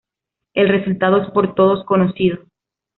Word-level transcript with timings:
El 0.55 0.67
resultado 0.67 1.21
es 1.21 1.29
por 1.29 1.53
todos 1.53 1.85
conocido. 1.85 2.39